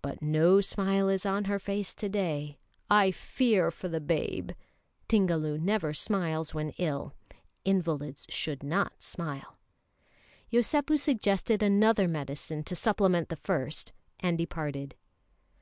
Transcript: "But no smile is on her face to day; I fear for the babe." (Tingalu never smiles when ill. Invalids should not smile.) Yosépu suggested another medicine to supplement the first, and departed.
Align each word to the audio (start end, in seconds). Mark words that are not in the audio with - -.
"But 0.00 0.22
no 0.22 0.62
smile 0.62 1.10
is 1.10 1.26
on 1.26 1.44
her 1.44 1.58
face 1.58 1.94
to 1.96 2.08
day; 2.08 2.56
I 2.88 3.10
fear 3.10 3.70
for 3.70 3.86
the 3.86 4.00
babe." 4.00 4.52
(Tingalu 5.10 5.58
never 5.58 5.92
smiles 5.92 6.54
when 6.54 6.70
ill. 6.78 7.12
Invalids 7.66 8.24
should 8.30 8.62
not 8.62 9.02
smile.) 9.02 9.58
Yosépu 10.50 10.98
suggested 10.98 11.62
another 11.62 12.08
medicine 12.08 12.64
to 12.64 12.74
supplement 12.74 13.28
the 13.28 13.36
first, 13.36 13.92
and 14.20 14.38
departed. 14.38 14.94